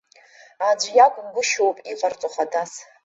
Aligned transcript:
Аӡә 0.69 0.87
иакәгәышьоуп 0.97 1.77
иҟарҵо 1.91 2.29
хадас. 2.33 2.73